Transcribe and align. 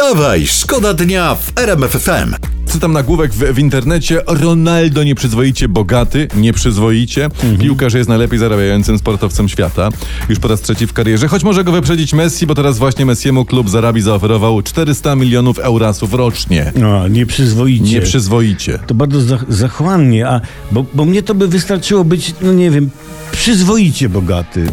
Wstawaj, 0.00 0.46
szkoda 0.46 0.94
dnia 0.94 1.34
w 1.34 1.58
RMF 1.58 1.90
FM. 1.90 2.34
Czytam 2.72 2.92
nagłówek 2.92 3.32
w, 3.32 3.54
w 3.54 3.58
internecie. 3.58 4.22
Ronaldo 4.26 5.04
nieprzyzwoicie 5.04 5.68
bogaty, 5.68 6.28
nieprzyzwoicie. 6.36 7.28
Piłkarz 7.60 7.94
jest 7.94 8.08
najlepiej 8.08 8.38
zarabiającym 8.38 8.98
sportowcem 8.98 9.48
świata. 9.48 9.88
Już 10.28 10.38
po 10.38 10.48
raz 10.48 10.60
trzeci 10.60 10.86
w 10.86 10.92
karierze. 10.92 11.28
Choć 11.28 11.44
może 11.44 11.64
go 11.64 11.72
wyprzedzić 11.72 12.12
Messi, 12.12 12.46
bo 12.46 12.54
teraz 12.54 12.78
właśnie 12.78 13.06
Messiemu 13.06 13.44
klub 13.44 13.70
z 13.70 13.74
Arabii 13.74 14.02
zaoferował 14.02 14.62
400 14.62 15.16
milionów 15.16 15.58
eurasów 15.58 16.14
rocznie. 16.14 16.72
No, 16.76 17.08
nieprzyzwoicie. 17.08 17.94
Nieprzyzwoicie. 17.94 18.78
To 18.86 18.94
bardzo 18.94 19.20
za, 19.20 19.38
zachłannie, 19.48 20.28
a 20.28 20.40
bo, 20.72 20.84
bo 20.94 21.04
mnie 21.04 21.22
to 21.22 21.34
by 21.34 21.48
wystarczyło 21.48 22.04
być, 22.04 22.34
no 22.42 22.52
nie 22.52 22.70
wiem, 22.70 22.90
przyzwoicie 23.32 24.08
bogaty. 24.08 24.66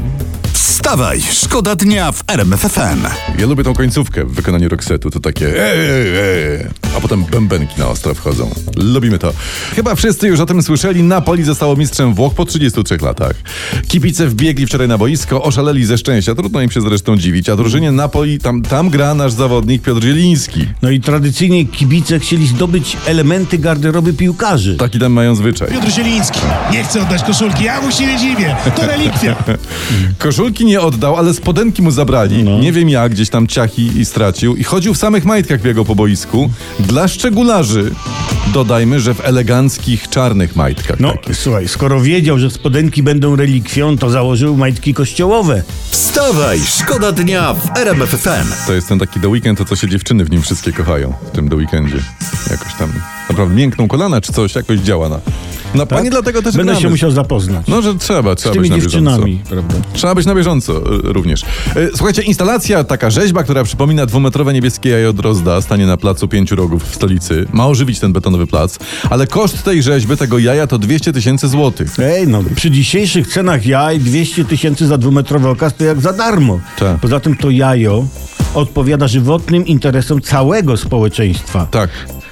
Wstawaj, 0.57 1.21
szkoda 1.31 1.75
dnia 1.75 2.11
w 2.11 2.23
RMF 2.27 2.59
FM. 2.61 3.07
Ja 3.39 3.45
lubię 3.45 3.63
tą 3.63 3.73
końcówkę 3.73 4.23
w 4.25 4.31
wykonaniu 4.31 4.69
Roxetu. 4.69 5.11
To 5.11 5.19
takie 5.19 5.47
eee, 5.47 5.79
eee, 5.79 6.67
a 6.97 7.01
potem 7.01 7.23
bębenki 7.23 7.79
na 7.79 7.87
ostro 7.87 8.13
wchodzą. 8.15 8.49
Lubimy 8.75 9.19
to. 9.19 9.33
Chyba 9.75 9.95
wszyscy 9.95 10.27
już 10.27 10.39
o 10.39 10.45
tym 10.45 10.63
słyszeli. 10.63 11.03
Napoli 11.03 11.43
zostało 11.43 11.75
mistrzem 11.75 12.13
Włoch 12.13 12.33
po 12.33 12.45
33 12.45 12.97
latach. 13.01 13.35
Kibice 13.87 14.27
wbiegli 14.27 14.65
wczoraj 14.65 14.87
na 14.87 14.97
boisko, 14.97 15.43
oszaleli 15.43 15.85
ze 15.85 15.97
szczęścia. 15.97 16.35
Trudno 16.35 16.61
im 16.61 16.71
się 16.71 16.81
zresztą 16.81 17.17
dziwić. 17.17 17.49
A 17.49 17.55
drużynie 17.55 17.91
Napoli, 17.91 18.39
tam, 18.39 18.61
tam 18.61 18.89
gra 18.89 19.13
nasz 19.13 19.31
zawodnik 19.31 19.81
Piotr 19.81 20.03
Zieliński. 20.03 20.65
No 20.81 20.89
i 20.89 20.99
tradycyjnie 20.99 21.65
kibice 21.65 22.19
chcieli 22.19 22.47
zdobyć 22.47 22.97
elementy 23.05 23.57
garderoby 23.57 24.13
piłkarzy. 24.13 24.77
Taki 24.77 24.99
tam 24.99 25.11
mają 25.11 25.35
zwyczaj. 25.35 25.67
Piotr 25.71 25.91
Zieliński 25.91 26.39
nie 26.71 26.83
chce 26.83 27.01
oddać 27.01 27.23
koszulki, 27.23 27.63
ja 27.63 27.81
mu 27.81 27.91
się 27.91 28.07
nie 28.07 28.17
dziwię. 28.17 28.55
To 28.75 28.87
relikwia. 28.87 29.35
Koszulki 30.17 30.65
nie 30.65 30.81
oddał, 30.81 31.15
ale 31.15 31.33
spodenki 31.33 31.81
mu 31.81 31.91
zabrali. 31.91 32.43
Nie 32.43 32.71
wiem 32.71 32.89
jak, 32.89 33.11
gdzieś 33.11 33.29
tam 33.29 33.47
ciachi 33.47 33.99
i 33.99 34.05
stracił. 34.05 34.55
I 34.55 34.63
chodził 34.63 34.93
w 34.93 34.97
samych 34.97 35.25
majtkach 35.25 35.61
biegał 35.61 35.85
po 35.85 35.95
boisku. 35.95 36.49
Dla 36.87 37.07
szczegularzy 37.07 37.91
dodajmy, 38.53 38.99
że 38.99 39.13
w 39.13 39.25
eleganckich, 39.25 40.09
czarnych 40.09 40.55
majtkach. 40.55 40.99
No, 40.99 41.11
takich. 41.11 41.37
słuchaj, 41.37 41.67
skoro 41.67 42.01
wiedział, 42.01 42.39
że 42.39 42.51
spodenki 42.51 43.03
będą 43.03 43.35
relikwią, 43.35 43.97
to 43.97 44.09
założył 44.09 44.57
majtki 44.57 44.93
kościołowe. 44.93 45.63
Wstawaj, 45.89 46.59
szkoda 46.65 47.11
dnia 47.11 47.53
w 47.53 47.77
RMF 47.77 48.09
FM. 48.09 48.67
To 48.67 48.73
jest 48.73 48.87
ten 48.87 48.99
taki 48.99 49.19
The 49.19 49.29
Weekend, 49.29 49.57
to 49.57 49.65
co 49.65 49.75
się 49.75 49.87
dziewczyny 49.87 50.25
w 50.25 50.31
nim 50.31 50.41
wszystkie 50.41 50.73
kochają. 50.73 51.13
W 51.27 51.31
tym 51.31 51.49
The 51.49 51.55
Weekendzie. 51.55 51.99
Jakoś 52.49 52.73
tam 52.73 53.16
naprawdę 53.29 53.55
miękną 53.55 53.87
kolana 53.87 54.21
czy 54.21 54.33
coś, 54.33 54.55
jakoś 54.55 54.79
działa 54.79 55.09
na... 55.09 55.19
Na 55.75 55.85
pani 55.85 56.09
dlatego 56.09 56.41
też 56.41 56.53
Tak? 56.53 56.57
Będę 56.57 56.71
gramy. 56.71 56.81
się 56.83 56.89
musiał 56.89 57.11
zapoznać. 57.11 57.67
No, 57.67 57.81
że 57.81 57.95
trzeba, 57.95 58.35
trzeba 58.35 58.55
być 58.55 58.69
na 58.69 58.79
dziewczynami, 58.79 59.25
bieżąco. 59.31 59.49
prawda? 59.49 59.75
Trzeba 59.93 60.15
być 60.15 60.25
na 60.25 60.35
bieżąco 60.35 60.77
y, 60.77 61.13
również. 61.13 61.41
Y, 61.77 61.89
Słuchajcie, 61.95 62.21
instalacja, 62.21 62.83
taka 62.83 63.09
rzeźba, 63.09 63.43
która 63.43 63.63
przypomina 63.63 64.05
dwumetrowe 64.05 64.53
niebieskie 64.53 64.89
jajo 64.89 65.13
Drozda, 65.13 65.61
stanie 65.61 65.85
na 65.85 65.97
placu 65.97 66.27
Pięciu 66.27 66.55
Rogów 66.55 66.83
w 66.83 66.95
stolicy. 66.95 67.45
Ma 67.53 67.67
ożywić 67.67 67.99
ten 67.99 68.13
betonowy 68.13 68.47
plac, 68.47 68.77
ale 69.09 69.27
koszt 69.27 69.63
tej 69.63 69.83
rzeźby, 69.83 70.17
tego 70.17 70.39
jaja 70.39 70.67
to 70.67 70.77
200 70.77 71.13
tysięcy 71.13 71.47
złotych. 71.47 71.99
Ej, 71.99 72.27
no, 72.27 72.43
przy 72.55 72.71
dzisiejszych 72.71 73.27
cenach 73.27 73.65
jaj 73.65 73.99
200 73.99 74.45
tysięcy 74.45 74.87
za 74.87 74.97
dwumetrowy 74.97 75.49
okaz 75.49 75.75
to 75.75 75.83
jak 75.83 76.01
za 76.01 76.13
darmo. 76.13 76.59
Tak. 76.79 76.97
Poza 76.99 77.19
tym 77.19 77.37
to 77.37 77.49
jajo 77.49 78.05
odpowiada 78.53 79.07
żywotnym 79.07 79.65
interesom 79.65 80.21
całego 80.21 80.77
społeczeństwa. 80.77 81.67
Tak. 81.71 81.89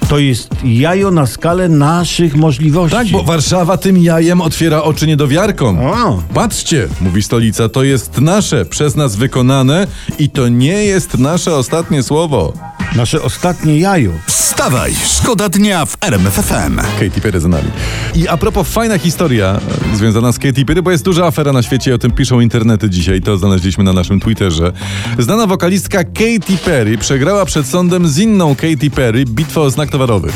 To 0.08 0.18
jest 0.18 0.50
jajo 0.64 1.10
na 1.10 1.26
skalę 1.26 1.68
naszych 1.68 2.36
możliwości. 2.36 2.96
Tak, 2.96 3.08
bo 3.08 3.22
Warszawa 3.22 3.76
tym 3.76 3.98
jajem 3.98 4.40
otwiera 4.40 4.82
oczy 4.82 5.06
niedowiarkom. 5.06 5.78
O. 5.78 6.22
Patrzcie, 6.34 6.88
mówi 7.00 7.22
stolica, 7.22 7.68
to 7.68 7.82
jest 7.84 8.20
nasze, 8.20 8.64
przez 8.64 8.96
nas 8.96 9.16
wykonane 9.16 9.86
i 10.18 10.30
to 10.30 10.48
nie 10.48 10.84
jest 10.84 11.18
nasze 11.18 11.54
ostatnie 11.54 12.02
słowo. 12.02 12.52
Nasze 12.96 13.22
ostatnie 13.22 13.78
jajo. 13.78 14.12
Wstawaj, 14.26 14.94
szkoda 15.06 15.48
dnia 15.48 15.86
w 15.86 15.96
RMF 16.00 16.34
FM. 16.34 16.76
Katy 16.76 17.20
Perry 17.20 17.40
za 17.40 17.48
nami. 17.48 17.68
I 18.14 18.28
a 18.28 18.36
propos, 18.36 18.68
fajna 18.68 18.98
historia 18.98 19.60
e, 19.92 19.96
związana 19.96 20.32
z 20.32 20.38
Katy 20.38 20.64
Perry, 20.64 20.82
bo 20.82 20.90
jest 20.90 21.04
duża 21.04 21.26
afera 21.26 21.52
na 21.52 21.62
świecie, 21.62 21.94
o 21.94 21.98
tym 21.98 22.10
piszą 22.10 22.40
internety 22.40 22.90
dzisiaj, 22.90 23.20
to 23.20 23.38
znaleźliśmy 23.38 23.84
na 23.84 23.92
naszym 23.92 24.20
Twitterze. 24.20 24.72
Znana 25.18 25.46
wokalistka 25.46 26.04
Katy 26.04 26.58
Perry 26.64 26.98
przegrała 26.98 27.44
przed 27.44 27.66
sądem 27.66 28.08
z 28.08 28.18
inną 28.18 28.56
Katy 28.56 28.90
Perry 28.90 29.24
bitwę 29.24 29.60
o 29.60 29.70
znak 29.70 29.90
towarowy. 29.90 30.28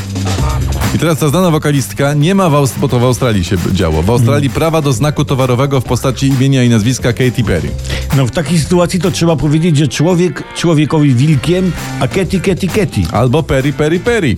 I 0.94 0.98
teraz 0.98 1.18
ta 1.18 1.28
znana 1.28 1.50
wokalistka 1.50 2.14
nie 2.14 2.34
ma, 2.34 2.50
w 2.50 2.52
Aust- 2.54 2.78
bo 2.78 2.88
to 2.88 2.98
w 2.98 3.04
Australii 3.04 3.44
się 3.44 3.56
działo, 3.72 4.02
w 4.02 4.10
Australii 4.10 4.50
prawa 4.50 4.82
do 4.82 4.92
znaku 4.92 5.24
towarowego 5.24 5.80
w 5.80 5.84
postaci 5.84 6.26
imienia 6.26 6.64
i 6.64 6.68
nazwiska 6.68 7.12
Katy 7.12 7.44
Perry. 7.46 7.68
No 8.16 8.26
w 8.26 8.30
takiej 8.30 8.58
sytuacji 8.58 9.00
to 9.00 9.10
trzeba 9.10 9.36
powiedzieć, 9.36 9.76
że 9.76 9.88
człowiek 9.88 10.44
człowiekowi 10.56 11.14
wilkiem, 11.14 11.72
a 12.00 12.08
keti 12.08 12.40
keti 12.40 12.68
keti. 12.68 13.06
Albo 13.12 13.42
Perry, 13.42 13.72
Perry, 13.72 14.00
Perry. 14.00 14.36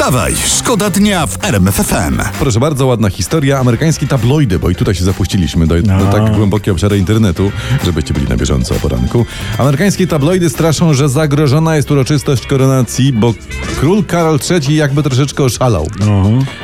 Wstawaj, 0.00 0.34
szkoda 0.46 0.90
dnia 0.90 1.26
w 1.26 1.44
RMF 1.44 1.74
FM. 1.74 2.18
Proszę 2.38 2.60
bardzo, 2.60 2.86
ładna 2.86 3.10
historia. 3.10 3.58
Amerykańskie 3.58 4.06
tabloidy, 4.06 4.58
bo 4.58 4.70
i 4.70 4.74
tutaj 4.74 4.94
się 4.94 5.04
zapuściliśmy 5.04 5.66
do, 5.66 5.82
do 5.82 5.96
No. 5.96 6.12
tak 6.12 6.36
głębokie 6.36 6.72
obszary 6.72 6.98
internetu, 6.98 7.52
żebyście 7.84 8.14
byli 8.14 8.28
na 8.28 8.36
bieżąco 8.36 8.74
o 8.74 8.78
poranku. 8.78 9.26
Amerykańskie 9.58 10.06
tabloidy 10.06 10.50
straszą, 10.50 10.94
że 10.94 11.08
zagrożona 11.08 11.76
jest 11.76 11.90
uroczystość 11.90 12.46
koronacji, 12.46 13.12
bo 13.12 13.34
król 13.80 14.04
Karol 14.04 14.38
III 14.50 14.76
jakby 14.76 15.02
troszeczkę 15.02 15.44
oszalał. 15.44 15.86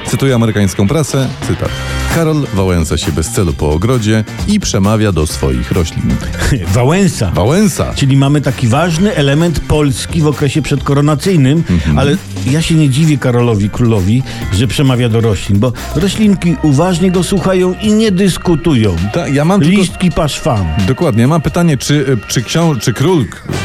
Cytuję 0.07 0.35
amerykańską 0.35 0.89
prasę, 0.89 1.29
cytat. 1.49 1.71
Karol 2.17 2.47
Wałęsa 2.55 2.97
się 2.99 3.13
bez 3.13 3.29
celu 3.31 3.53
po 3.53 3.71
ogrodzie 3.71 4.25
i 4.49 4.61
przemawia 4.61 5.13
do 5.13 5.27
swoich 5.27 5.73
roślin. 5.73 6.03
Wałęsa. 6.75 7.31
Wałęsa! 7.31 7.95
Czyli 7.95 8.17
mamy 8.17 8.41
taki 8.41 8.69
ważny 8.69 9.15
element 9.17 9.61
Polski 9.61 10.21
w 10.23 10.27
okresie 10.27 10.63
przedkoronacyjnym, 10.63 11.65
Mhm. 11.71 11.99
ale 11.99 12.17
ja 12.51 12.63
się 12.63 12.75
nie 12.75 12.91
dziwię 12.91 13.19
Karolowi 13.19 13.71
Królowi, 13.71 14.23
że 14.53 14.67
przemawia 14.67 15.09
do 15.09 15.21
roślin, 15.21 15.59
bo 15.59 15.73
roślinki 15.97 16.57
uważnie 16.63 17.11
go 17.11 17.23
słuchają 17.23 17.75
i 17.83 17.93
nie 17.93 18.11
dyskutują. 18.13 18.97
Ta, 19.13 19.29
ja 19.29 19.45
mam 19.45 19.61
tylko... 19.61 19.77
Listki 19.81 20.11
paszfan. 20.11 20.67
Dokładnie. 20.89 21.23
Ja 21.23 21.29
mam 21.29 21.41
pytanie, 21.43 21.77
czy, 21.77 22.19
czy, 22.29 22.43
książ- 22.43 22.81
czy 22.81 22.93
król, 22.93 23.25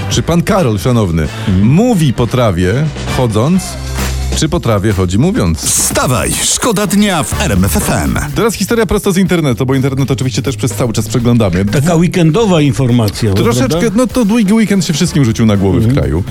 czy 0.10 0.22
pan 0.24 0.42
Karol, 0.42 0.80
szanowny, 0.80 1.28
mówi 1.64 2.14
po 2.14 2.28
trawie 2.28 2.74
chodząc, 3.18 3.64
czy 4.42 4.50
po 4.50 4.60
trawie 4.60 4.94
chodzi 4.94 5.18
mówiąc? 5.18 5.62
Wstawaj, 5.62 6.32
szkoda 6.44 6.88
dnia 6.88 7.24
w 7.24 7.42
RMF 7.42 7.72
FM. 7.72 8.18
Teraz 8.36 8.54
historia 8.54 8.86
prosto 8.86 9.12
z 9.12 9.18
internetu, 9.18 9.66
bo 9.66 9.76
internet 9.76 10.12
oczywiście 10.12 10.42
też 10.42 10.58
przez 10.58 10.72
cały 10.72 10.94
czas 10.94 11.08
przeglądamy. 11.08 11.66
Taka 11.66 11.96
weekendowa 11.96 12.62
informacja. 12.62 13.34
Troszeczkę, 13.34 13.80
prawda? 13.80 13.98
no 13.98 14.08
to 14.08 14.26
długi 14.26 14.54
weekend 14.54 14.86
się 14.86 14.94
wszystkim 14.94 15.26
rzucił 15.26 15.46
na 15.46 15.58
głowy 15.58 15.80
w 15.80 15.94
kraju. 15.94 16.24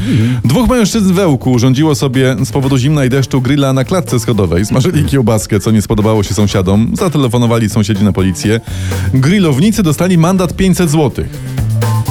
Dwóch 0.44 0.68
mężczyzn 0.68 1.12
w 1.12 1.18
Ełku 1.18 1.52
urządziło 1.52 1.94
sobie 1.94 2.36
z 2.44 2.52
powodu 2.52 2.78
zimna 2.78 3.04
i 3.04 3.08
deszczu 3.08 3.40
grilla 3.40 3.72
na 3.72 3.84
klatce 3.84 4.20
schodowej. 4.20 4.66
Smażyli 4.66 5.04
kiełbaskę, 5.04 5.60
co 5.60 5.70
nie 5.70 5.82
spodobało 5.82 6.22
się 6.22 6.34
sąsiadom. 6.34 6.90
Zatelefonowali 6.96 7.70
sąsiedzi 7.70 8.04
na 8.04 8.12
policję. 8.12 8.60
Grillownicy 9.14 9.82
dostali 9.82 10.18
mandat 10.18 10.56
500 10.56 10.90
złotych. 10.90 11.28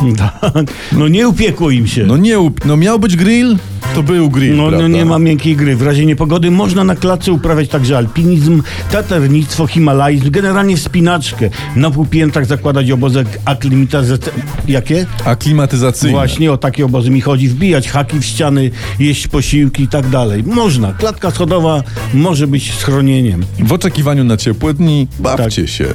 Tak. 0.18 0.66
No 0.92 1.08
nie 1.08 1.28
upiekło 1.28 1.72
im 1.72 1.88
się. 1.88 2.06
No 2.06 2.18
nie, 2.18 2.40
up- 2.40 2.62
no 2.66 2.78
miał 2.78 3.00
być 3.00 3.16
grill, 3.16 3.58
to 3.96 4.04
był 4.04 4.30
grill, 4.30 4.56
No, 4.56 4.64
no 4.64 4.70
prawda? 4.70 4.88
nie 4.88 5.06
ma 5.06 5.20
miękkiej 5.20 5.56
gry. 5.56 5.76
W 5.76 5.82
razie 5.82 6.06
niepogody 6.06 6.52
można 6.52 6.84
na 6.84 6.96
klatce 6.96 7.32
uprawiać 7.32 7.70
także 7.70 7.98
alpinizm, 7.98 8.62
taternictwo, 8.92 9.68
himalajzm, 9.68 10.32
generalnie 10.32 10.78
wspinaczkę. 10.78 11.50
Na 11.76 11.92
półpiętrach 11.92 12.46
zakładać 12.46 12.92
obozek 12.92 13.28
aklimatizacyjny. 13.46 14.42
Jakie? 14.68 15.06
Aklimatyzacyjne. 15.26 16.12
Właśnie 16.14 16.52
o 16.52 16.58
takie 16.58 16.86
obozy 16.86 17.10
mi 17.10 17.22
chodzi. 17.22 17.50
Wbijać 17.50 17.90
haki 17.90 18.20
w 18.20 18.26
ściany, 18.26 18.72
jeść 19.00 19.28
posiłki 19.28 19.84
i 19.84 19.88
tak 19.88 20.10
dalej. 20.10 20.44
Można. 20.44 20.94
Klatka 20.94 21.32
schodowa 21.32 21.84
może 22.14 22.48
być 22.48 22.74
schronieniem. 22.74 23.46
W 23.60 23.74
oczekiwaniu 23.74 24.24
na 24.24 24.38
ciepłe 24.38 24.74
dni 24.74 25.08
bawcie 25.20 25.68
się. 25.68 25.86